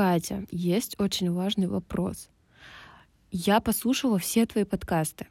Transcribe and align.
Катя, 0.00 0.46
есть 0.50 0.98
очень 0.98 1.30
важный 1.30 1.66
вопрос. 1.66 2.30
Я 3.30 3.60
послушала 3.60 4.18
все 4.18 4.46
твои 4.46 4.64
подкасты. 4.64 5.26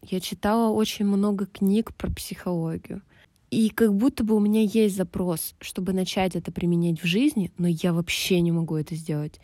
Я 0.00 0.20
читала 0.20 0.70
очень 0.72 1.06
много 1.06 1.46
книг 1.46 1.92
про 1.96 2.08
психологию. 2.08 3.02
И 3.50 3.68
как 3.70 3.92
будто 3.92 4.22
бы 4.22 4.36
у 4.36 4.38
меня 4.38 4.60
есть 4.62 4.94
запрос, 4.94 5.56
чтобы 5.60 5.92
начать 5.92 6.36
это 6.36 6.52
применять 6.52 7.02
в 7.02 7.04
жизни, 7.04 7.50
но 7.58 7.66
я 7.66 7.92
вообще 7.92 8.40
не 8.42 8.52
могу 8.52 8.76
это 8.76 8.94
сделать. 8.94 9.40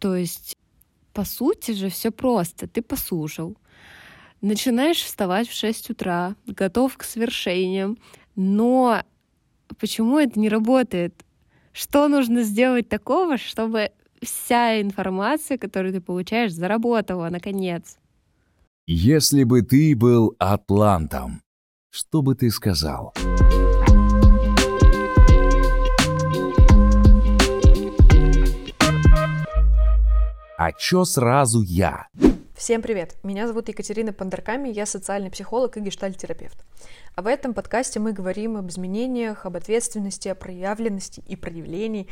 То 0.00 0.16
есть, 0.16 0.56
по 1.12 1.24
сути 1.24 1.70
же, 1.70 1.88
все 1.88 2.10
просто. 2.10 2.66
Ты 2.66 2.82
послушал, 2.82 3.56
начинаешь 4.40 5.00
вставать 5.00 5.48
в 5.48 5.54
6 5.54 5.90
утра, 5.90 6.34
готов 6.44 6.96
к 6.96 7.04
свершениям, 7.04 7.96
но 8.34 9.00
почему 9.78 10.18
это 10.18 10.40
не 10.40 10.48
работает? 10.48 11.24
Что 11.72 12.08
нужно 12.08 12.42
сделать 12.42 12.88
такого, 12.88 13.38
чтобы 13.38 13.92
вся 14.22 14.80
информация, 14.80 15.58
которую 15.58 15.92
ты 15.92 16.00
получаешь, 16.00 16.52
заработала 16.52 17.28
наконец? 17.28 17.96
Если 18.86 19.44
бы 19.44 19.62
ты 19.62 19.94
был 19.94 20.34
атлантом, 20.38 21.42
что 21.90 22.22
бы 22.22 22.34
ты 22.34 22.50
сказал? 22.50 23.14
А 30.60 30.72
чё 30.72 31.04
сразу 31.04 31.62
я? 31.62 32.08
Всем 32.56 32.82
привет! 32.82 33.14
Меня 33.22 33.46
зовут 33.46 33.68
Екатерина 33.68 34.12
Пандарками, 34.12 34.68
я 34.68 34.84
социальный 34.86 35.30
психолог 35.30 35.76
и 35.76 35.80
гештальтерапевт. 35.80 36.64
А 37.14 37.22
в 37.22 37.28
этом 37.28 37.54
подкасте 37.54 38.00
мы 38.00 38.12
говорим 38.12 38.56
об 38.56 38.68
изменениях, 38.68 39.46
об 39.46 39.56
ответственности, 39.56 40.26
о 40.26 40.34
проявленности 40.34 41.22
и 41.28 41.36
проявлении 41.36 42.08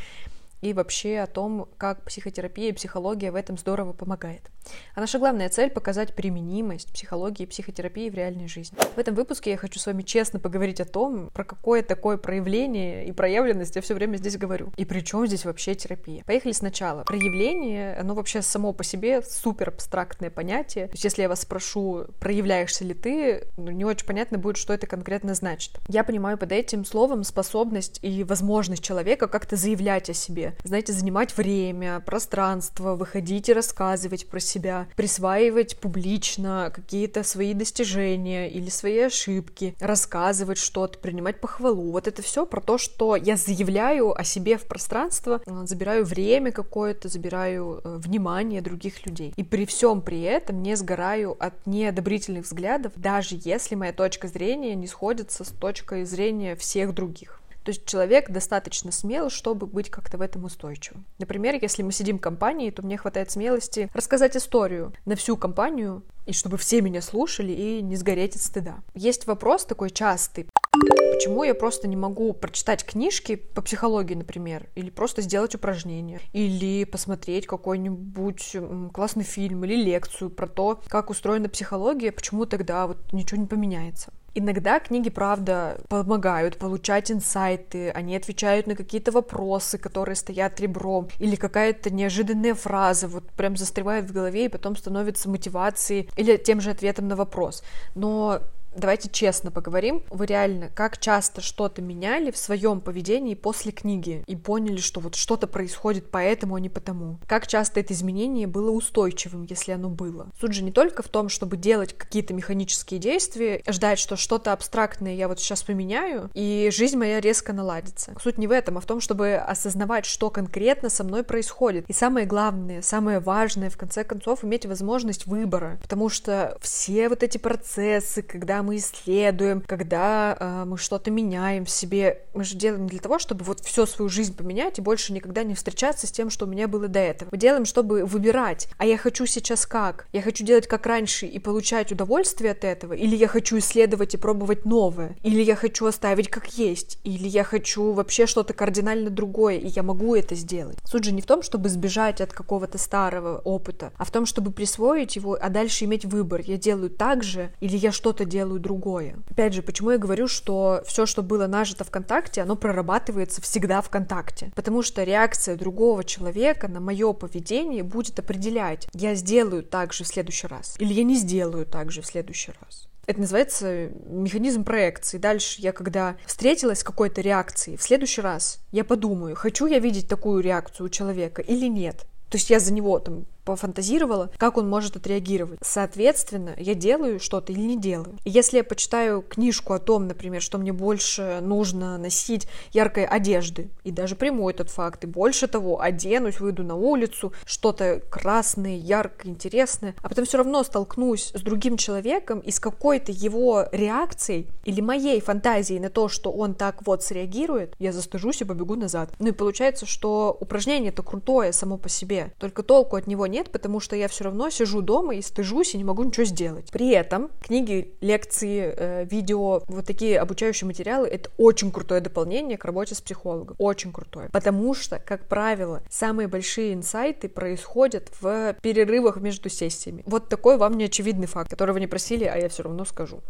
и 0.60 0.72
вообще 0.72 1.18
о 1.20 1.26
том, 1.26 1.68
как 1.78 2.02
психотерапия 2.04 2.70
и 2.70 2.72
психология 2.72 3.30
в 3.30 3.34
этом 3.34 3.58
здорово 3.58 3.92
помогает. 3.92 4.50
А 4.94 5.00
наша 5.00 5.18
главная 5.18 5.48
цель— 5.48 5.70
показать 5.76 6.14
применимость 6.14 6.92
психологии 6.92 7.44
и 7.44 7.46
психотерапии 7.46 8.10
в 8.10 8.14
реальной 8.14 8.48
жизни. 8.48 8.76
В 8.94 8.98
этом 8.98 9.14
выпуске 9.14 9.50
я 9.50 9.56
хочу 9.56 9.78
с 9.78 9.86
вами 9.86 10.02
честно 10.02 10.40
поговорить 10.40 10.80
о 10.80 10.84
том, 10.84 11.30
про 11.30 11.44
какое 11.44 11.82
такое 11.82 12.16
проявление 12.16 13.06
и 13.06 13.12
проявленность 13.12 13.76
я 13.76 13.82
все 13.82 13.94
время 13.94 14.16
здесь 14.16 14.36
говорю. 14.36 14.72
И 14.76 14.84
при 14.84 15.00
чем 15.00 15.26
здесь 15.26 15.44
вообще 15.44 15.74
терапия? 15.74 16.24
Поехали 16.24 16.52
сначала. 16.52 17.04
Проявление, 17.04 17.96
оно 17.96 18.14
вообще 18.14 18.42
само 18.42 18.72
по 18.72 18.84
себе 18.84 19.22
супер 19.22 19.68
абстрактное 19.68 20.30
понятие. 20.30 20.86
То 20.86 20.92
есть 20.92 21.04
если 21.04 21.22
я 21.22 21.28
вас 21.28 21.42
спрошу, 21.42 22.06
проявляешься 22.18 22.84
ли 22.84 22.94
ты, 22.94 23.46
ну, 23.56 23.70
не 23.70 23.84
очень 23.84 24.06
понятно 24.06 24.38
будет, 24.38 24.56
что 24.56 24.72
это 24.72 24.86
конкретно 24.86 25.34
значит. 25.34 25.78
Я 25.88 26.04
понимаю 26.04 26.38
под 26.38 26.52
этим 26.52 26.84
словом 26.84 27.24
способность 27.24 27.98
и 28.02 28.24
возможность 28.24 28.82
человека 28.82 29.28
как-то 29.28 29.56
заявлять 29.56 30.10
о 30.10 30.14
себе. 30.14 30.45
Знаете, 30.64 30.92
занимать 30.92 31.36
время, 31.36 32.00
пространство, 32.00 32.94
выходить 32.94 33.48
и 33.48 33.52
рассказывать 33.52 34.26
про 34.28 34.40
себя 34.40 34.86
присваивать 34.96 35.78
публично 35.78 36.72
какие-то 36.74 37.22
свои 37.22 37.54
достижения 37.54 38.50
или 38.50 38.68
свои 38.68 39.00
ошибки, 39.00 39.74
рассказывать 39.80 40.58
что-то, 40.58 40.98
принимать 40.98 41.40
похвалу. 41.40 41.92
Вот 41.92 42.08
это 42.08 42.22
все 42.22 42.46
про 42.46 42.60
то, 42.60 42.78
что 42.78 43.16
я 43.16 43.36
заявляю 43.36 44.18
о 44.18 44.24
себе 44.24 44.58
в 44.58 44.64
пространство, 44.64 45.40
э, 45.46 45.62
забираю 45.66 46.04
время 46.04 46.52
какое-то, 46.52 47.08
забираю 47.08 47.80
э, 47.84 47.96
внимание 47.98 48.60
других 48.60 49.06
людей. 49.06 49.32
И 49.36 49.42
при 49.42 49.66
всем 49.66 50.00
при 50.00 50.22
этом 50.22 50.62
не 50.62 50.76
сгораю 50.76 51.36
от 51.38 51.66
неодобрительных 51.66 52.44
взглядов, 52.44 52.92
даже 52.96 53.38
если 53.42 53.74
моя 53.74 53.92
точка 53.92 54.28
зрения 54.28 54.74
не 54.74 54.86
сходится 54.86 55.44
с 55.44 55.48
точкой 55.48 56.04
зрения 56.04 56.56
всех 56.56 56.94
других. 56.94 57.40
То 57.66 57.70
есть 57.70 57.84
человек 57.84 58.30
достаточно 58.30 58.92
смел, 58.92 59.28
чтобы 59.28 59.66
быть 59.66 59.90
как-то 59.90 60.18
в 60.18 60.20
этом 60.20 60.44
устойчивым. 60.44 61.04
Например, 61.18 61.58
если 61.60 61.82
мы 61.82 61.90
сидим 61.90 62.18
в 62.18 62.20
компании, 62.20 62.70
то 62.70 62.82
мне 62.82 62.96
хватает 62.96 63.32
смелости 63.32 63.90
рассказать 63.92 64.36
историю 64.36 64.92
на 65.04 65.16
всю 65.16 65.36
компанию, 65.36 66.04
и 66.26 66.32
чтобы 66.32 66.58
все 66.58 66.80
меня 66.80 67.02
слушали 67.02 67.50
и 67.50 67.82
не 67.82 67.96
сгореть 67.96 68.36
от 68.36 68.42
стыда. 68.42 68.76
Есть 68.94 69.26
вопрос 69.26 69.64
такой 69.64 69.90
частый. 69.90 70.46
Почему 70.70 71.42
я 71.42 71.56
просто 71.56 71.88
не 71.88 71.96
могу 71.96 72.32
прочитать 72.34 72.84
книжки 72.84 73.34
по 73.34 73.62
психологии, 73.62 74.14
например, 74.14 74.68
или 74.76 74.90
просто 74.90 75.20
сделать 75.22 75.56
упражнение, 75.56 76.20
или 76.32 76.84
посмотреть 76.84 77.48
какой-нибудь 77.48 78.56
классный 78.92 79.24
фильм 79.24 79.64
или 79.64 79.74
лекцию 79.74 80.30
про 80.30 80.46
то, 80.46 80.80
как 80.86 81.10
устроена 81.10 81.48
психология, 81.48 82.12
почему 82.12 82.46
тогда 82.46 82.86
вот 82.86 83.12
ничего 83.12 83.40
не 83.40 83.48
поменяется. 83.48 84.12
Иногда 84.38 84.80
книги, 84.80 85.08
правда, 85.08 85.80
помогают 85.88 86.58
получать 86.58 87.10
инсайты, 87.10 87.88
они 87.88 88.14
отвечают 88.14 88.66
на 88.66 88.76
какие-то 88.76 89.10
вопросы, 89.10 89.78
которые 89.78 90.14
стоят 90.14 90.60
ребром, 90.60 91.08
или 91.18 91.36
какая-то 91.36 91.88
неожиданная 91.88 92.52
фраза 92.52 93.08
вот 93.08 93.24
прям 93.30 93.56
застревает 93.56 94.04
в 94.04 94.12
голове 94.12 94.44
и 94.44 94.48
потом 94.50 94.76
становится 94.76 95.30
мотивацией 95.30 96.10
или 96.18 96.36
тем 96.36 96.60
же 96.60 96.68
ответом 96.68 97.08
на 97.08 97.16
вопрос. 97.16 97.64
Но 97.94 98.42
давайте 98.76 99.08
честно 99.08 99.50
поговорим. 99.50 100.04
Вы 100.10 100.26
реально 100.26 100.70
как 100.74 100.98
часто 100.98 101.40
что-то 101.40 101.82
меняли 101.82 102.30
в 102.30 102.36
своем 102.36 102.80
поведении 102.80 103.34
после 103.34 103.72
книги 103.72 104.24
и 104.26 104.36
поняли, 104.36 104.78
что 104.78 105.00
вот 105.00 105.14
что-то 105.14 105.46
происходит 105.46 106.10
поэтому, 106.10 106.54
а 106.54 106.60
не 106.60 106.68
потому? 106.68 107.18
Как 107.26 107.46
часто 107.46 107.80
это 107.80 107.94
изменение 107.94 108.46
было 108.46 108.70
устойчивым, 108.70 109.46
если 109.48 109.72
оно 109.72 109.88
было? 109.88 110.28
Суть 110.40 110.52
же 110.52 110.62
не 110.62 110.72
только 110.72 111.02
в 111.02 111.08
том, 111.08 111.28
чтобы 111.28 111.56
делать 111.56 111.96
какие-то 111.96 112.34
механические 112.34 113.00
действия, 113.00 113.62
ждать, 113.68 113.98
что 113.98 114.16
что-то 114.16 114.52
абстрактное 114.52 115.14
я 115.14 115.28
вот 115.28 115.40
сейчас 115.40 115.62
поменяю, 115.62 116.30
и 116.34 116.70
жизнь 116.72 116.98
моя 116.98 117.20
резко 117.20 117.52
наладится. 117.52 118.14
Суть 118.22 118.38
не 118.38 118.46
в 118.46 118.52
этом, 118.52 118.78
а 118.78 118.80
в 118.80 118.86
том, 118.86 119.00
чтобы 119.00 119.34
осознавать, 119.34 120.04
что 120.04 120.30
конкретно 120.30 120.88
со 120.88 121.04
мной 121.04 121.24
происходит. 121.24 121.88
И 121.88 121.92
самое 121.92 122.26
главное, 122.26 122.82
самое 122.82 123.20
важное, 123.20 123.70
в 123.70 123.76
конце 123.76 124.04
концов, 124.04 124.44
иметь 124.44 124.66
возможность 124.66 125.26
выбора. 125.26 125.78
Потому 125.82 126.08
что 126.08 126.58
все 126.60 127.08
вот 127.08 127.22
эти 127.22 127.38
процессы, 127.38 128.22
когда 128.22 128.62
мы 128.66 128.76
исследуем, 128.76 129.62
когда 129.66 130.36
э, 130.38 130.64
мы 130.66 130.76
что-то 130.76 131.10
меняем 131.10 131.64
в 131.64 131.70
себе, 131.70 132.22
мы 132.34 132.44
же 132.44 132.56
делаем 132.56 132.88
для 132.88 132.98
того, 132.98 133.18
чтобы 133.18 133.44
вот 133.44 133.60
всю 133.60 133.86
свою 133.86 134.08
жизнь 134.08 134.36
поменять 134.36 134.78
и 134.78 134.82
больше 134.82 135.12
никогда 135.12 135.44
не 135.44 135.54
встречаться 135.54 136.06
с 136.06 136.10
тем, 136.10 136.30
что 136.30 136.46
у 136.46 136.48
меня 136.48 136.66
было 136.66 136.88
до 136.88 136.98
этого. 136.98 137.28
Мы 137.30 137.38
делаем, 137.38 137.64
чтобы 137.64 138.04
выбирать, 138.04 138.68
а 138.76 138.84
я 138.84 138.98
хочу 138.98 139.24
сейчас 139.26 139.66
как? 139.66 140.08
Я 140.12 140.20
хочу 140.20 140.44
делать 140.44 140.66
как 140.66 140.84
раньше 140.84 141.26
и 141.26 141.38
получать 141.38 141.92
удовольствие 141.92 142.50
от 142.50 142.64
этого, 142.64 142.92
или 142.92 143.14
я 143.14 143.28
хочу 143.28 143.58
исследовать 143.58 144.14
и 144.14 144.18
пробовать 144.18 144.64
новое, 144.64 145.16
или 145.22 145.42
я 145.42 145.54
хочу 145.54 145.86
оставить 145.86 146.28
как 146.28 146.46
есть, 146.58 146.98
или 147.04 147.28
я 147.28 147.44
хочу 147.44 147.92
вообще 147.92 148.26
что-то 148.26 148.52
кардинально 148.52 149.10
другое, 149.10 149.58
и 149.58 149.68
я 149.68 149.84
могу 149.84 150.16
это 150.16 150.34
сделать. 150.34 150.78
Суть 150.84 151.04
же 151.04 151.12
не 151.12 151.22
в 151.22 151.26
том, 151.26 151.42
чтобы 151.42 151.68
сбежать 151.68 152.20
от 152.20 152.32
какого-то 152.32 152.78
старого 152.78 153.38
опыта, 153.38 153.92
а 153.96 154.04
в 154.04 154.10
том, 154.10 154.26
чтобы 154.26 154.50
присвоить 154.50 155.14
его, 155.14 155.38
а 155.40 155.48
дальше 155.50 155.84
иметь 155.84 156.04
выбор. 156.04 156.40
Я 156.40 156.56
делаю 156.56 156.90
так 156.90 157.22
же, 157.22 157.52
или 157.60 157.76
я 157.76 157.92
что-то 157.92 158.24
делаю 158.24 158.55
делаю 158.56 158.60
другое. 158.60 159.16
Опять 159.30 159.54
же, 159.54 159.62
почему 159.62 159.92
я 159.92 159.98
говорю, 159.98 160.28
что 160.28 160.82
все, 160.86 161.06
что 161.06 161.22
было 161.22 161.46
нажито 161.46 161.84
ВКонтакте, 161.84 162.42
оно 162.42 162.56
прорабатывается 162.56 163.40
всегда 163.40 163.80
ВКонтакте. 163.80 164.52
Потому 164.54 164.82
что 164.82 165.04
реакция 165.04 165.56
другого 165.56 166.04
человека 166.04 166.68
на 166.68 166.80
мое 166.80 167.12
поведение 167.12 167.82
будет 167.82 168.18
определять, 168.18 168.88
я 168.92 169.14
сделаю 169.14 169.62
так 169.62 169.92
же 169.92 170.04
в 170.04 170.08
следующий 170.08 170.46
раз, 170.46 170.76
или 170.78 170.92
я 170.92 171.04
не 171.04 171.16
сделаю 171.16 171.66
так 171.66 171.92
же 171.92 172.02
в 172.02 172.06
следующий 172.06 172.52
раз. 172.60 172.88
Это 173.06 173.20
называется 173.20 173.90
механизм 174.08 174.64
проекции. 174.64 175.18
Дальше 175.18 175.60
я, 175.62 175.72
когда 175.72 176.16
встретилась 176.26 176.80
с 176.80 176.84
какой-то 176.84 177.20
реакцией, 177.20 177.76
в 177.76 177.82
следующий 177.82 178.20
раз 178.20 178.58
я 178.72 178.82
подумаю, 178.82 179.36
хочу 179.36 179.66
я 179.66 179.78
видеть 179.78 180.08
такую 180.08 180.42
реакцию 180.42 180.86
у 180.86 180.88
человека 180.88 181.40
или 181.40 181.68
нет. 181.68 182.06
То 182.30 182.36
есть 182.36 182.50
я 182.50 182.58
за 182.58 182.72
него 182.72 182.98
там 182.98 183.26
пофантазировала, 183.46 184.30
как 184.36 184.58
он 184.58 184.68
может 184.68 184.96
отреагировать. 184.96 185.60
Соответственно, 185.62 186.54
я 186.58 186.74
делаю 186.74 187.18
что-то 187.20 187.52
или 187.52 187.60
не 187.60 187.78
делаю. 187.78 188.18
Если 188.24 188.58
я 188.58 188.64
почитаю 188.64 189.22
книжку 189.22 189.72
о 189.72 189.78
том, 189.78 190.06
например, 190.06 190.42
что 190.42 190.58
мне 190.58 190.72
больше 190.72 191.38
нужно 191.40 191.96
носить 191.96 192.48
яркой 192.72 193.06
одежды, 193.06 193.70
и 193.84 193.90
даже 193.90 194.16
приму 194.16 194.50
этот 194.50 194.68
факт, 194.70 195.04
и 195.04 195.06
больше 195.06 195.46
того, 195.46 195.80
оденусь, 195.80 196.40
выйду 196.40 196.64
на 196.64 196.74
улицу, 196.74 197.32
что-то 197.44 198.02
красное, 198.10 198.76
яркое, 198.76 199.32
интересное, 199.32 199.94
а 200.02 200.08
потом 200.08 200.24
все 200.24 200.38
равно 200.38 200.64
столкнусь 200.64 201.30
с 201.32 201.40
другим 201.40 201.76
человеком 201.76 202.40
и 202.40 202.50
с 202.50 202.58
какой-то 202.58 203.12
его 203.12 203.66
реакцией 203.70 204.48
или 204.64 204.80
моей 204.80 205.20
фантазией 205.20 205.78
на 205.78 205.88
то, 205.88 206.08
что 206.08 206.32
он 206.32 206.54
так 206.54 206.84
вот 206.84 207.04
среагирует, 207.04 207.74
я 207.78 207.92
застыжусь 207.92 208.40
и 208.40 208.44
побегу 208.44 208.74
назад. 208.74 209.10
Ну 209.20 209.28
и 209.28 209.32
получается, 209.32 209.86
что 209.86 210.36
упражнение 210.40 210.90
это 210.90 211.04
крутое 211.04 211.52
само 211.52 211.78
по 211.78 211.88
себе, 211.88 212.32
только 212.38 212.64
толку 212.64 212.96
от 212.96 213.06
него 213.06 213.28
нет, 213.28 213.35
нет, 213.36 213.50
потому 213.50 213.80
что 213.80 213.96
я 213.96 214.08
все 214.08 214.24
равно 214.24 214.48
сижу 214.48 214.80
дома 214.80 215.14
и 215.14 215.20
стыжусь 215.20 215.74
и 215.74 215.78
не 215.78 215.84
могу 215.84 216.04
ничего 216.04 216.24
сделать. 216.24 216.70
При 216.72 216.90
этом 216.90 217.30
книги, 217.40 217.94
лекции, 218.00 218.74
э, 218.74 219.04
видео, 219.04 219.62
вот 219.66 219.84
такие 219.84 220.18
обучающие 220.18 220.66
материалы— 220.66 221.06
это 221.16 221.30
очень 221.36 221.70
крутое 221.70 222.00
дополнение 222.00 222.56
к 222.56 222.64
работе 222.64 222.94
с 222.94 223.02
психологом. 223.02 223.54
Очень 223.58 223.92
крутое. 223.92 224.30
Потому 224.32 224.72
что, 224.72 224.98
как 224.98 225.28
правило, 225.28 225.82
самые 225.90 226.28
большие 226.28 226.72
инсайты 226.72 227.28
происходят 227.28 228.10
в 228.20 228.56
перерывах 228.62 229.18
между 229.18 229.50
сессиями. 229.50 230.02
Вот 230.06 230.30
такой 230.30 230.56
вам 230.56 230.78
неочевидный 230.78 231.26
факт, 231.26 231.50
который 231.50 231.72
вы 231.72 231.80
не 231.80 231.86
просили, 231.86 232.24
а 232.24 232.38
я 232.38 232.48
все 232.48 232.62
равно 232.62 232.86
скажу. 232.86 233.20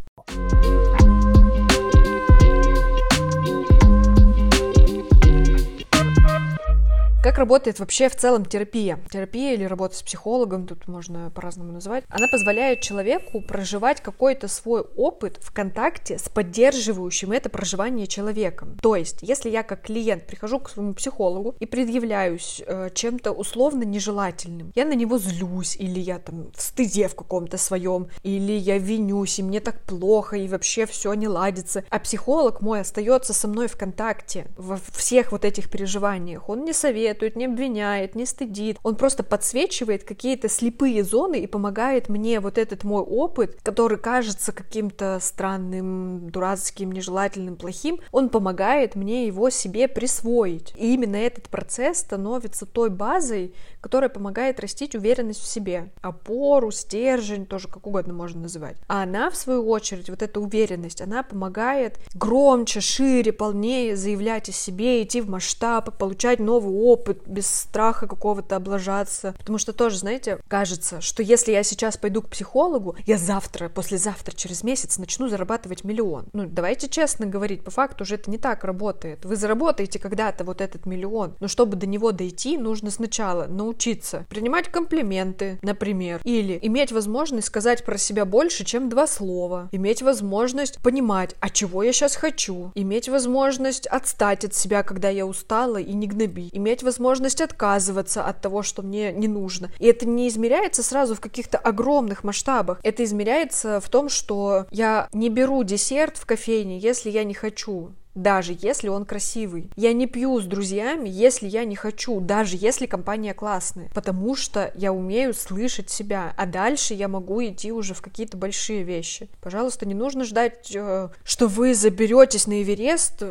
Как 7.27 7.39
работает 7.39 7.81
вообще 7.81 8.09
в 8.09 8.15
целом 8.15 8.45
терапия? 8.45 9.01
Терапия 9.11 9.55
или 9.55 9.65
работа 9.65 9.97
с 9.97 10.03
психологом, 10.03 10.65
тут 10.65 10.87
можно 10.87 11.29
по-разному 11.35 11.73
называть, 11.73 12.05
она 12.09 12.29
позволяет 12.31 12.83
человеку 12.83 13.41
проживать 13.41 14.01
какой-то 14.01 14.47
свой 14.47 14.83
опыт 14.83 15.41
в 15.43 15.53
контакте 15.53 16.19
с 16.19 16.29
поддерживающим 16.29 17.33
это 17.33 17.49
проживание 17.49 18.07
человеком. 18.07 18.79
То 18.81 18.95
есть, 18.95 19.23
если 19.23 19.51
я 19.51 19.65
как 19.65 19.83
клиент 19.83 20.25
прихожу 20.29 20.61
к 20.61 20.71
своему 20.71 20.95
психологу 20.95 21.57
и 21.59 21.67
предъявляюсь 21.67 22.63
э, 22.65 22.91
чем-то 22.95 23.33
условно 23.33 23.83
нежелательным, 23.83 24.71
я 24.77 24.85
на 24.85 24.95
него 24.95 25.19
злюсь, 25.19 25.75
или 25.75 25.99
я 25.99 26.21
там 26.21 26.53
в 26.55 26.63
стыде 26.63 27.09
в 27.09 27.17
каком-то 27.17 27.59
своем, 27.59 28.07
или 28.23 28.53
я 28.53 28.79
винюсь, 28.79 29.41
и 29.41 29.43
мне 29.43 29.59
так 29.59 29.81
плохо, 29.81 30.37
и 30.37 30.47
вообще 30.47 30.87
все 30.87 31.13
не 31.15 31.27
ладится. 31.27 31.83
А 31.91 31.99
психолог 31.99 32.61
мой 32.61 32.83
остается 32.83 33.33
со 33.33 33.49
мной 33.49 33.67
в 33.67 33.77
контакте 33.77 34.47
во 34.57 34.79
всех 34.93 35.33
вот 35.33 35.45
этих 35.45 35.69
переживаниях. 35.69 36.49
Он 36.49 36.65
не 36.65 36.73
советует, 36.73 37.16
советует, 37.17 37.37
не 37.37 37.47
обвиняет, 37.47 38.15
не 38.15 38.27
стыдит. 38.27 38.79
Он 38.83 38.97
просто 38.97 39.23
подсвечивает 39.23 40.05
какие-то 40.05 40.49
слепые 40.49 41.03
зоны 41.03 41.41
и 41.41 41.47
помогает 41.47 42.09
мне 42.09 42.41
вот 42.41 42.59
этот 42.59 42.85
мой 42.85 43.03
опыт, 43.03 43.59
который 43.63 43.99
кажется 43.99 44.53
каким-то 44.53 45.19
странным, 45.21 46.31
дурацким, 46.31 46.93
нежелательным, 46.93 47.57
плохим, 47.57 48.01
он 48.13 48.29
помогает 48.29 48.97
мне 48.97 49.27
его 49.27 49.51
себе 49.51 49.89
присвоить. 49.89 50.73
И 50.77 50.95
именно 50.95 51.17
этот 51.17 51.49
процесс 51.49 51.99
становится 51.99 52.67
той 52.67 52.91
базой, 52.91 53.55
которая 53.81 54.11
помогает 54.11 54.61
растить 54.61 54.95
уверенность 54.95 55.41
в 55.41 55.47
себе. 55.47 55.91
Опору, 56.03 56.71
стержень, 56.71 57.47
тоже 57.47 57.69
как 57.69 57.87
угодно 57.87 58.13
можно 58.13 58.43
называть. 58.43 58.77
А 58.89 59.03
она, 59.05 59.31
в 59.31 59.37
свою 59.37 59.69
очередь, 59.69 60.11
вот 60.11 60.23
эта 60.23 60.41
уверенность, 60.41 61.01
она 61.01 61.23
помогает 61.23 61.99
громче, 62.15 62.81
шире, 62.81 63.33
полнее 63.33 63.97
заявлять 63.97 64.49
о 64.49 64.53
себе, 64.53 65.03
идти 65.03 65.21
в 65.21 65.31
масштаб, 65.31 65.97
получать 65.97 66.41
новый 66.41 66.75
опыт, 66.75 67.06
опыт, 67.07 67.23
без 67.27 67.47
страха 67.47 68.07
какого-то 68.07 68.57
облажаться. 68.57 69.35
Потому 69.39 69.59
что 69.59 69.73
тоже, 69.73 69.99
знаете, 69.99 70.39
кажется, 70.49 71.01
что 71.01 71.23
если 71.23 71.53
я 71.53 71.63
сейчас 71.63 71.97
пойду 71.97 72.23
к 72.23 72.29
психологу, 72.29 72.97
я 73.07 73.19
завтра, 73.19 73.69
послезавтра, 73.69 74.35
через 74.35 74.63
месяц 74.63 74.99
начну 74.99 75.29
зарабатывать 75.29 75.85
миллион. 75.85 76.27
Ну, 76.33 76.47
давайте 76.47 76.89
честно 76.89 77.27
говорить, 77.27 77.65
по 77.65 77.71
факту 77.71 78.05
уже 78.05 78.17
это 78.17 78.31
не 78.31 78.39
так 78.39 78.65
работает. 78.65 79.25
Вы 79.25 79.37
заработаете 79.37 79.99
когда-то 79.99 80.45
вот 80.45 80.61
этот 80.61 80.87
миллион, 80.87 81.35
но 81.41 81.49
чтобы 81.49 81.77
до 81.77 81.87
него 81.87 82.13
дойти, 82.13 82.59
нужно 82.59 82.91
сначала 82.91 83.47
научиться 83.47 84.27
принимать 84.29 84.69
комплименты, 84.69 85.59
например, 85.63 86.21
или 86.25 86.59
иметь 86.63 86.93
возможность 86.93 87.47
сказать 87.47 87.85
про 87.85 87.99
себя 87.99 88.25
больше, 88.25 88.65
чем 88.65 88.89
два 88.89 89.07
слова, 89.07 89.69
иметь 89.73 90.03
возможность 90.03 90.81
понимать, 90.83 91.35
а 91.41 91.51
чего 91.51 91.83
я 91.83 91.93
сейчас 91.93 92.17
хочу, 92.17 92.73
иметь 92.75 93.09
возможность 93.09 93.87
отстать 93.87 94.45
от 94.45 94.55
себя, 94.55 94.83
когда 94.83 95.09
я 95.09 95.27
устала 95.27 95.79
и 95.79 95.93
не 95.93 96.07
гноби, 96.07 96.51
иметь 96.53 96.83
возможность 96.83 96.96
возможность 96.97 97.43
отказываться 97.43 98.25
от 98.25 98.41
того, 98.41 98.63
что 98.63 98.83
мне 98.83 99.13
не 99.13 99.29
нужно. 99.29 99.71
И 99.79 99.87
это 99.87 100.09
не 100.09 100.29
измеряется 100.29 100.83
сразу 100.83 101.15
в 101.15 101.21
каких-то 101.21 101.59
огромных 101.59 102.25
масштабах. 102.25 102.81
Это 102.83 103.05
измеряется 103.05 103.81
в 103.81 103.89
том, 103.91 104.09
что 104.09 104.67
я 104.71 105.09
не 105.13 105.29
беру 105.29 105.63
десерт 105.63 106.17
в 106.17 106.25
кофейне, 106.25 106.79
если 106.79 107.11
я 107.11 107.25
не 107.25 107.35
хочу 107.35 107.91
даже 108.15 108.57
если 108.59 108.89
он 108.89 109.05
красивый. 109.05 109.71
Я 109.77 109.93
не 109.93 110.07
пью 110.07 110.41
с 110.41 110.47
друзьями, 110.47 111.07
если 111.07 111.47
я 111.47 111.67
не 111.67 111.77
хочу, 111.77 112.19
даже 112.19 112.57
если 112.59 112.87
компания 112.87 113.35
классная, 113.35 113.91
потому 113.95 114.35
что 114.37 114.73
я 114.75 114.91
умею 114.91 115.35
слышать 115.35 115.91
себя, 115.91 116.33
а 116.39 116.47
дальше 116.47 116.95
я 116.95 117.09
могу 117.09 117.45
идти 117.45 117.73
уже 117.73 117.93
в 117.93 118.01
какие-то 118.01 118.39
большие 118.39 118.85
вещи. 118.85 119.29
Пожалуйста, 119.43 119.85
не 119.85 119.93
нужно 119.93 120.25
ждать, 120.25 120.75
э, 120.75 121.11
что 121.25 121.47
вы 121.47 121.75
заберетесь 121.75 122.47
на 122.47 122.63
Эверест 122.63 123.23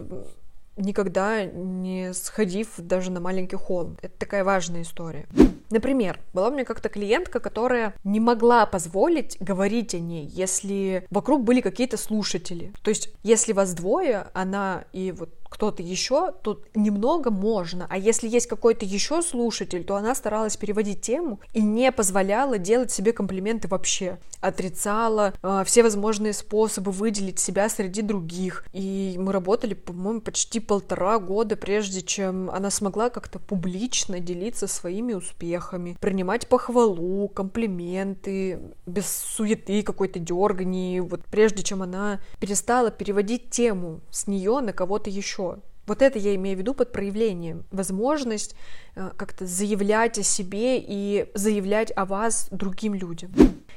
никогда 0.77 1.45
не 1.45 2.13
сходив 2.13 2.69
даже 2.77 3.11
на 3.11 3.19
маленький 3.19 3.55
холм. 3.55 3.97
Это 4.01 4.13
такая 4.17 4.43
важная 4.43 4.81
история. 4.81 5.27
Например, 5.69 6.19
была 6.33 6.49
у 6.49 6.51
меня 6.51 6.65
как-то 6.65 6.89
клиентка, 6.89 7.39
которая 7.39 7.95
не 8.03 8.19
могла 8.19 8.65
позволить 8.65 9.37
говорить 9.39 9.95
о 9.95 9.99
ней, 9.99 10.25
если 10.25 11.07
вокруг 11.09 11.43
были 11.43 11.61
какие-то 11.61 11.97
слушатели. 11.97 12.71
То 12.83 12.89
есть, 12.89 13.09
если 13.23 13.53
вас 13.53 13.73
двое, 13.73 14.27
она 14.33 14.85
и 14.93 15.11
вот 15.11 15.29
кто-то 15.55 15.81
еще, 15.81 16.33
то 16.43 16.59
немного 16.73 17.31
можно. 17.31 17.87
А 17.89 17.97
если 17.97 18.27
есть 18.27 18.47
какой-то 18.47 18.83
еще 18.85 19.21
слушатель, 19.21 19.85
то 19.85 19.95
она 19.95 20.13
старалась 20.13 20.57
переводить 20.57 20.99
тему 20.99 21.39
и 21.53 21.61
не 21.61 21.93
позволяла 21.93 22.57
делать 22.57 22.91
себе 22.91 23.13
комплименты 23.13 23.69
вообще. 23.69 24.19
Отрицала 24.41 25.33
э, 25.41 25.63
все 25.65 25.81
возможные 25.81 26.33
способы 26.33 26.91
выделить 26.91 27.39
себя 27.39 27.69
среди 27.69 28.01
других. 28.01 28.65
И 28.73 29.15
мы 29.17 29.31
работали, 29.31 29.75
по-моему, 29.75 30.19
почти 30.19 30.59
полтора 30.59 31.19
года, 31.19 31.55
прежде 31.55 32.01
чем 32.01 32.49
она 32.51 32.69
смогла 32.69 33.09
как-то 33.09 33.39
публично 33.39 34.19
делиться 34.19 34.67
своими 34.67 35.13
успехами, 35.13 35.97
принимать 36.01 36.49
похвалу, 36.49 37.29
комплименты, 37.29 38.59
без 38.85 39.07
суеты 39.07 39.83
какой-то 39.83 40.19
дергани. 40.19 40.99
Вот 40.99 41.21
прежде 41.31 41.63
чем 41.63 41.81
она 41.81 42.19
перестала 42.41 42.91
переводить 42.91 43.51
тему 43.51 44.01
с 44.11 44.27
нее 44.27 44.59
на 44.59 44.73
кого-то 44.73 45.09
еще 45.09 45.44
хорошо. 45.51 45.61
Вот 45.87 46.01
это 46.01 46.17
я 46.17 46.33
имею 46.35 46.57
в 46.57 46.59
виду 46.59 46.73
под 46.73 46.91
проявлением. 46.91 47.63
Возможность 47.71 48.55
э, 48.95 49.11
как-то 49.15 49.45
заявлять 49.45 50.17
о 50.17 50.23
себе 50.23 50.79
и 50.79 51.29
заявлять 51.35 51.91
о 51.95 52.05
вас 52.05 52.47
другим 52.49 52.95
людям. 52.95 53.31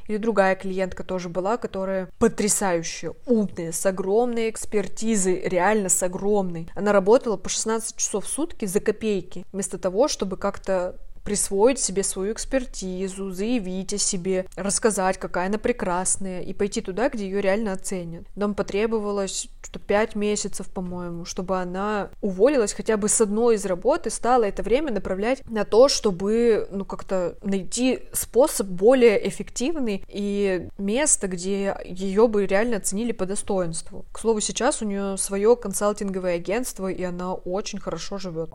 Или 0.06 0.16
другая 0.16 0.56
клиентка 0.56 1.04
тоже 1.04 1.28
была, 1.28 1.58
которая 1.58 2.08
потрясающая, 2.18 3.12
умная, 3.26 3.72
с 3.72 3.84
огромной 3.84 4.48
экспертизой, 4.48 5.42
реально 5.46 5.90
с 5.90 6.02
огромной. 6.02 6.70
Она 6.74 6.92
работала 6.92 7.36
по 7.36 7.50
16 7.50 7.94
часов 7.96 8.24
в 8.24 8.28
сутки 8.28 8.64
за 8.64 8.80
копейки, 8.80 9.44
вместо 9.52 9.76
того, 9.76 10.08
чтобы 10.08 10.38
как-то 10.38 10.96
присвоить 11.28 11.78
себе 11.78 12.04
свою 12.04 12.32
экспертизу, 12.32 13.32
заявить 13.32 13.92
о 13.92 13.98
себе, 13.98 14.46
рассказать, 14.56 15.18
какая 15.18 15.48
она 15.48 15.58
прекрасная, 15.58 16.40
и 16.40 16.54
пойти 16.54 16.80
туда, 16.80 17.10
где 17.10 17.24
ее 17.24 17.42
реально 17.42 17.72
оценят. 17.72 18.24
Нам 18.34 18.54
потребовалось 18.54 19.50
что 19.68 19.78
пять 19.78 20.14
месяцев, 20.14 20.70
по-моему, 20.70 21.26
чтобы 21.26 21.58
она 21.58 22.08
уволилась 22.22 22.72
хотя 22.72 22.96
бы 22.96 23.10
с 23.10 23.20
одной 23.20 23.56
из 23.56 23.66
работ 23.66 24.06
и 24.06 24.10
стала 24.10 24.44
это 24.44 24.62
время 24.62 24.90
направлять 24.90 25.42
на 25.46 25.66
то, 25.66 25.90
чтобы, 25.90 26.66
ну, 26.70 26.86
как-то 26.86 27.36
найти 27.42 28.04
способ 28.14 28.66
более 28.66 29.28
эффективный 29.28 30.06
и 30.08 30.68
место, 30.78 31.28
где 31.28 31.76
ее 31.84 32.28
бы 32.28 32.46
реально 32.46 32.78
оценили 32.78 33.12
по 33.12 33.26
достоинству. 33.26 34.06
К 34.10 34.20
слову, 34.20 34.40
сейчас 34.40 34.80
у 34.80 34.86
нее 34.86 35.18
свое 35.18 35.54
консалтинговое 35.54 36.36
агентство, 36.36 36.90
и 36.90 37.02
она 37.02 37.34
очень 37.34 37.78
хорошо 37.78 38.16
живет. 38.16 38.48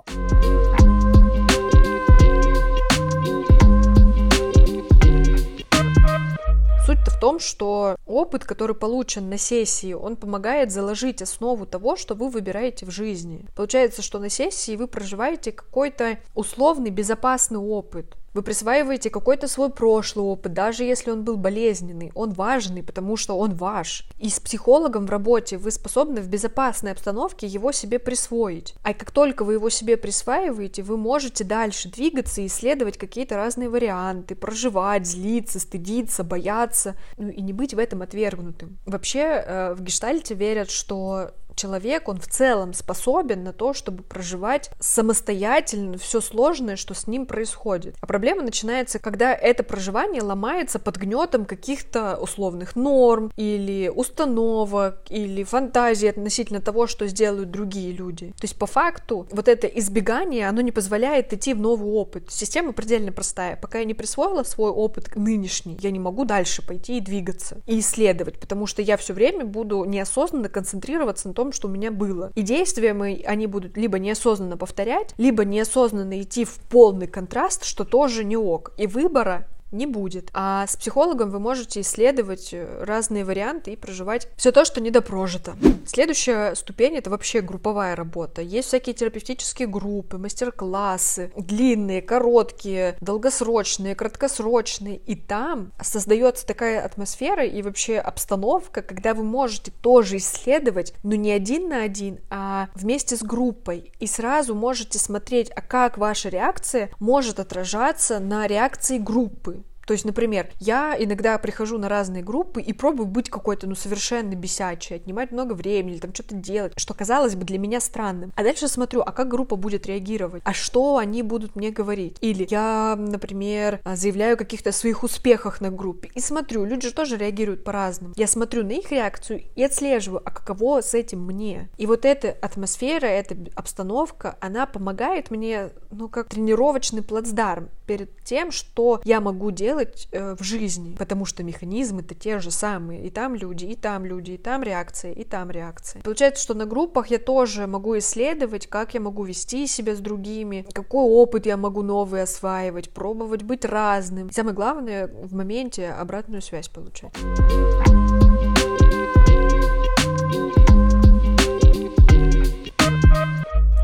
Суть-то 7.04 7.18
в 7.18 7.20
том, 7.20 7.40
что 7.40 7.98
опыт, 8.06 8.46
который 8.46 8.76
получен 8.76 9.30
на 9.30 9.38
сессии, 9.38 9.92
он 9.92 10.16
помогает 10.16 10.72
заложить 10.72 11.22
основу 11.22 11.66
того, 11.66 11.98
что 11.98 12.16
вы 12.16 12.30
выбираете 12.30 12.86
в 12.86 12.92
жизни. 12.92 13.46
Получается, 13.56 14.02
что 14.02 14.20
на 14.20 14.30
сессии 14.30 14.78
вы 14.78 14.88
проживаете 14.88 15.52
какой-то 15.52 16.20
условный 16.34 16.92
безопасный 16.92 17.60
опыт, 17.60 18.16
вы 18.34 18.42
присваиваете 18.42 19.10
какой-то 19.10 19.48
свой 19.48 19.70
прошлый 19.70 20.26
опыт, 20.26 20.54
даже 20.54 20.84
если 20.84 21.12
он 21.12 21.24
был 21.24 21.38
болезненный. 21.38 22.12
Он 22.16 22.32
важный, 22.32 22.84
потому 22.84 23.18
что 23.18 23.38
он 23.38 23.54
ваш. 23.54 24.08
И 24.20 24.30
с 24.30 24.40
психологом 24.40 25.06
в 25.06 25.10
работе 25.10 25.58
вы 25.58 25.72
способны 25.72 26.22
в 26.22 26.28
безопасной 26.28 26.92
обстановке 26.92 27.48
его 27.48 27.72
себе 27.72 28.00
присвоить. 28.00 28.76
А 28.84 28.94
как 28.94 29.12
только 29.12 29.44
вы 29.44 29.54
его 29.54 29.70
себе 29.70 29.98
присваиваете, 29.98 30.84
вы 30.84 30.98
можете 30.98 31.44
дальше 31.44 31.90
двигаться 31.90 32.42
и 32.42 32.48
исследовать 32.48 32.98
какие-то 32.98 33.36
разные 33.36 33.70
варианты, 33.70 34.36
проживать, 34.36 35.06
злиться, 35.06 35.60
стыдиться, 35.60 36.24
бояться, 36.24 36.96
ну 37.18 37.30
и 37.30 37.42
не 37.42 37.54
быть 37.54 37.74
в 37.74 37.80
этом 37.80 38.02
отвергнутым. 38.02 38.78
Вообще 38.86 39.20
э, 39.20 39.74
в 39.76 39.82
гештальте 39.82 40.34
верят, 40.34 40.70
что 40.70 41.32
человек, 41.56 42.08
он 42.08 42.20
в 42.20 42.28
целом 42.28 42.74
способен 42.74 43.44
на 43.44 43.54
то, 43.54 43.74
чтобы 43.74 44.04
проживать 44.04 44.70
самостоятельно 44.80 45.98
все 45.98 46.22
сложное, 46.22 46.76
что 46.76 46.94
с 46.94 47.08
ним 47.08 47.26
происходит. 47.26 47.96
А 48.02 48.08
проблема 48.08 48.42
начинается, 48.42 49.00
когда 49.00 49.34
это 49.34 49.64
проживание 49.64 50.22
ломается 50.22 50.80
под 50.80 50.98
гнетом 50.98 51.46
каких-то 51.46 52.18
условных 52.18 52.76
норм 52.76 53.32
или 53.36 53.90
установок 53.94 55.00
или 55.10 55.44
фантазий 55.44 56.08
относительно 56.08 56.62
того, 56.62 56.88
что 56.88 57.08
сделают 57.08 57.52
другие 57.52 57.92
люди. 57.92 58.28
То 58.28 58.44
есть 58.44 58.58
по 58.58 58.66
факту 58.66 59.28
вот 59.32 59.48
это 59.48 59.68
избегание, 59.68 60.48
оно 60.48 60.62
не 60.62 60.72
позволяет 60.72 61.34
идти 61.34 61.54
в 61.54 61.60
новый 61.60 61.92
опыт. 61.92 62.26
Система 62.30 62.74
предельно 62.74 63.12
простая. 63.12 63.56
Пока 63.56 63.80
я 63.80 63.86
не 63.86 63.94
присвоила 63.94 64.44
свой 64.44 64.72
опыт 64.72 65.16
нынешний, 65.16 65.78
я 65.82 65.92
не 65.92 66.00
могу 66.00 66.26
дальше 66.26 66.66
пойти 66.66 66.98
и 66.98 67.02
двигаться 67.02 67.62
и 67.66 67.80
исследовать, 67.80 68.40
потому 68.40 68.68
что 68.68 68.82
я 68.82 68.98
все 68.98 69.14
время 69.14 69.46
буду 69.46 69.84
неосознанно 69.86 70.50
концентрироваться 70.50 71.28
на 71.28 71.34
том, 71.34 71.43
том, 71.44 71.52
что 71.52 71.68
у 71.68 71.72
меня 71.72 71.92
было. 71.92 72.32
И 72.36 72.42
действия 72.42 72.94
мы, 72.94 73.22
они 73.26 73.48
будут 73.48 73.76
либо 73.76 74.00
неосознанно 74.00 74.56
повторять, 74.56 75.14
либо 75.18 75.44
неосознанно 75.44 76.22
идти 76.22 76.46
в 76.46 76.56
полный 76.70 77.08
контраст, 77.08 77.66
что 77.66 77.84
тоже 77.84 78.24
не 78.24 78.38
ок. 78.38 78.72
И 78.78 78.88
выбора 78.88 79.48
не 79.74 79.86
будет. 79.86 80.30
А 80.34 80.66
с 80.68 80.76
психологом 80.76 81.30
вы 81.30 81.40
можете 81.40 81.82
исследовать 81.82 82.54
э, 82.54 82.84
разные 82.84 83.26
варианты 83.26 83.74
и 83.74 83.76
проживать 83.76 84.28
все 84.36 84.52
то, 84.52 84.66
что 84.66 84.82
недопрожито. 84.82 85.56
Следующая 85.86 86.56
ступень— 86.56 86.96
это 86.98 87.10
вообще 87.10 87.42
групповая 87.42 87.96
работа. 87.96 88.42
Есть 88.42 88.70
всякие 88.70 88.94
терапевтические 88.94 89.68
группы, 89.68 90.18
мастер-классы, 90.18 91.32
длинные, 91.36 92.02
короткие, 92.02 92.98
долгосрочные, 93.02 93.96
краткосрочные. 93.96 94.98
И 94.98 95.16
там 95.16 95.72
создается 95.82 96.46
такая 96.46 96.86
атмосфера 96.86 97.46
и 97.46 97.62
вообще 97.62 98.00
обстановка, 98.00 98.82
когда 98.82 99.14
вы 99.14 99.24
можете 99.24 99.72
тоже 99.72 100.18
исследовать, 100.18 100.94
но 101.04 101.16
не 101.16 101.32
один 101.32 101.70
на 101.70 101.84
один, 101.84 102.20
а 102.30 102.70
вместе 102.76 103.16
с 103.18 103.24
группой. 103.24 103.92
И 104.00 104.08
сразу 104.08 104.56
можете 104.56 105.00
смотреть, 105.00 105.52
а 105.56 105.62
как 105.62 105.98
ваша 105.98 106.30
реакция 106.30 106.90
может 107.00 107.40
отражаться 107.40 108.20
на 108.20 108.48
реакции 108.48 108.98
группы. 108.98 109.63
То 109.86 109.94
есть, 109.94 110.06
например, 110.06 110.50
я 110.60 110.96
иногда 110.98 111.38
прихожу 111.38 111.78
на 111.78 111.90
разные 111.90 112.24
группы 112.24 112.62
и 112.62 112.74
пробую 112.74 113.08
быть 113.08 113.30
какой-то, 113.30 113.68
ну, 113.68 113.76
совершенно 113.76 114.36
бесячей, 114.36 114.96
отнимать 114.96 115.32
много 115.32 115.54
времени, 115.54 115.98
там 115.98 116.14
что-то 116.14 116.36
делать, 116.36 116.74
что 116.78 116.94
казалось 116.94 117.36
бы 117.36 117.46
для 117.46 117.58
меня 117.58 117.80
странным. 117.80 118.32
А 118.36 118.44
дальше 118.44 118.68
смотрю, 118.68 119.02
а 119.02 119.12
как 119.12 119.28
группа 119.28 119.56
будет 119.56 119.86
реагировать? 119.86 120.42
А 120.46 120.54
что 120.54 120.98
они 120.98 121.24
будут 121.24 121.56
мне 121.56 121.72
говорить? 121.72 122.18
Или 122.22 122.48
я, 122.50 122.96
например, 122.98 123.80
заявляю 123.86 124.36
о 124.36 124.38
каких-то 124.38 124.72
своих 124.72 125.04
успехах 125.04 125.62
на 125.62 125.70
группе 125.70 126.10
и 126.14 126.20
смотрю, 126.20 126.66
люди 126.66 126.88
же 126.88 126.94
тоже 126.94 127.18
реагируют 127.18 127.64
по-разному. 127.64 128.14
Я 128.16 128.28
смотрю 128.28 128.64
на 128.64 128.72
их 128.72 128.92
реакцию 128.92 129.44
и 129.56 129.64
отслеживаю, 129.64 130.22
а 130.24 130.32
каково 130.32 130.82
с 130.82 130.94
этим 130.94 131.26
мне. 131.26 131.70
И 131.78 131.86
вот 131.86 132.06
эта 132.06 132.32
атмосфера, 132.42 133.06
эта 133.06 133.36
обстановка, 133.56 134.38
она 134.40 134.66
помогает 134.66 135.32
мне, 135.32 135.70
ну, 135.92 136.08
как 136.08 136.30
тренировочный 136.30 137.02
плацдарм 137.02 137.70
перед 137.86 138.24
тем, 138.24 138.52
что 138.52 139.02
я 139.04 139.22
могу 139.22 139.52
делать 139.52 140.08
э, 140.12 140.36
в 140.36 140.44
жизни, 140.44 140.96
потому 140.98 141.26
что 141.26 141.44
механизмы-то 141.44 142.16
те 142.16 142.40
же 142.40 142.52
самые. 142.52 143.06
И 143.06 143.10
там 143.10 143.36
люди, 143.36 143.66
и 143.66 143.76
там 143.76 144.06
люди, 144.06 144.32
и 144.32 144.38
там 144.38 144.64
реакции, 144.64 145.14
и 145.14 145.24
там 145.24 145.52
реакции. 145.52 146.02
Получается, 146.02 146.44
что 146.44 146.54
на 146.54 146.66
группах 146.66 147.08
я 147.08 147.20
тоже 147.20 147.68
могу 147.68 147.98
исследовать, 147.98 148.68
как 148.68 148.94
я 148.94 149.00
могу 149.00 149.24
вести 149.24 149.68
себя 149.68 149.96
с 149.96 150.00
другими, 150.00 150.66
какой 150.74 151.04
опыт 151.04 151.46
я 151.46 151.58
могу 151.58 151.82
новый 151.82 152.22
осваивать, 152.22 152.90
пробовать 152.90 153.44
быть 153.44 153.66
разным. 153.66 154.28
И 154.28 154.34
самое 154.34 154.56
главное, 154.56 155.08
в 155.08 155.34
моменте 155.34 155.90
обратную 155.90 156.42
связь 156.42 156.70
получать. 156.70 157.14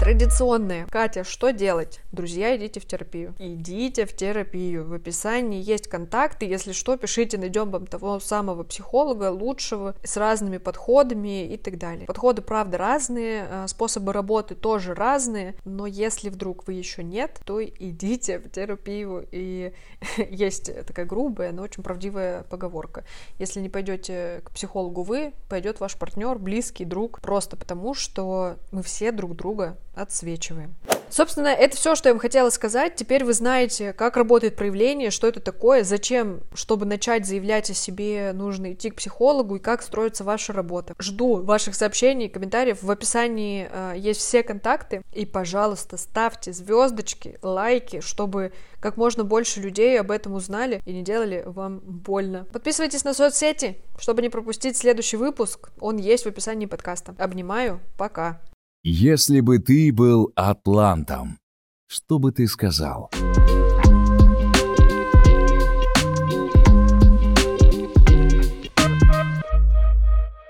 Традиционные. 0.10 0.88
Катя, 0.88 1.24
что 1.24 1.52
делать? 1.52 2.00
Друзья, 2.12 2.58
идите 2.58 2.80
в 2.80 2.86
терапию. 2.88 3.36
Идите 3.38 4.08
в 4.08 4.16
терапию. 4.16 4.84
В 4.84 4.94
описании 4.94 5.62
есть 5.62 5.88
контакты. 5.88 6.48
Если 6.48 6.72
что, 6.72 6.98
пишите, 6.98 7.38
найдем 7.38 7.70
вам 7.70 7.86
того 7.86 8.20
самого 8.20 8.64
психолога, 8.64 9.30
лучшего, 9.30 9.94
с 10.04 10.18
разными 10.18 10.58
подходами 10.58 11.54
и 11.54 11.58
так 11.58 11.78
далее. 11.78 12.08
Подходы, 12.08 12.42
правда, 12.42 12.80
разные, 12.80 13.46
а, 13.52 13.68
способы 13.68 14.12
работы 14.12 14.56
тоже 14.56 14.96
разные, 14.96 15.54
но 15.64 15.86
если 15.86 16.30
вдруг 16.30 16.66
вы 16.66 16.74
еще 16.74 17.04
нет, 17.04 17.40
то 17.46 17.64
идите 17.64 18.40
в 18.40 18.50
терапию. 18.50 19.28
И 19.32 19.74
есть 20.18 20.74
такая 20.88 21.06
грубая, 21.06 21.52
но 21.52 21.62
очень 21.62 21.84
правдивая 21.84 22.42
поговорка. 22.50 23.06
Если 23.38 23.60
не 23.60 23.70
пойдете 23.70 24.42
к 24.44 24.50
психологу 24.50 25.04
вы, 25.04 25.34
пойдет 25.50 25.80
ваш 25.80 25.96
партнер, 25.98 26.40
близкий, 26.40 26.84
друг, 26.84 27.22
просто 27.22 27.56
потому 27.56 27.94
что 27.94 28.58
мы 28.72 28.82
все 28.82 29.12
друг 29.12 29.36
друга 29.36 29.78
отсвечиваем. 30.02 30.76
Собственно, 31.10 31.48
это 31.48 31.76
все, 31.76 31.96
что 31.96 32.10
я 32.10 32.14
вам 32.14 32.20
хотела 32.20 32.50
сказать. 32.50 32.96
Теперь 32.96 33.24
вы 33.24 33.34
знаете, 33.34 33.94
как 33.94 34.16
работает 34.16 34.56
проявление, 34.56 35.10
что 35.10 35.28
это 35.28 35.40
такое, 35.40 35.84
зачем, 35.84 36.42
чтобы 36.54 36.86
начать 36.86 37.26
заявлять 37.26 37.70
о 37.72 37.74
себе, 37.74 38.32
нужно 38.34 38.74
идти 38.74 38.92
к 38.92 38.96
психологу 38.96 39.56
и 39.56 39.60
как 39.60 39.82
строится 39.82 40.24
ваша 40.24 40.54
работа. 40.54 40.94
Жду 41.00 41.42
ваших 41.42 41.76
сообщений, 41.76 42.30
комментариев. 42.30 42.84
В 42.84 42.92
описании 42.92 43.68
э, 43.72 43.96
есть 43.98 44.20
все 44.20 44.44
контакты. 44.44 45.02
И, 45.12 45.26
пожалуйста, 45.26 45.98
ставьте 45.98 46.54
звездочки, 46.54 47.40
лайки, 47.42 48.02
чтобы 48.02 48.54
как 48.80 48.96
можно 48.96 49.24
больше 49.24 49.60
людей 49.60 50.00
об 50.00 50.12
этом 50.12 50.36
узнали 50.36 50.82
и 50.86 50.94
не 50.94 51.02
делали 51.02 51.44
вам 51.46 51.80
больно. 51.80 52.46
Подписывайтесь 52.54 53.04
на 53.04 53.14
соцсети, 53.14 53.82
чтобы 53.98 54.22
не 54.22 54.30
пропустить 54.30 54.78
следующий 54.78 55.18
выпуск. 55.18 55.72
Он 55.80 55.98
есть 55.98 56.26
в 56.26 56.28
описании 56.28 56.68
подкаста. 56.68 57.16
Обнимаю. 57.18 57.80
Пока. 57.98 58.40
Если 58.82 59.42
бы 59.42 59.60
ты 59.60 59.92
был 59.92 60.32
атлантом, 60.36 61.38
что 61.86 62.18
бы 62.18 62.32
ты 62.32 62.48
сказал? 62.48 63.12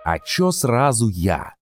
А 0.05 0.19
чё 0.19 0.51
сразу 0.51 1.09
я? 1.09 1.55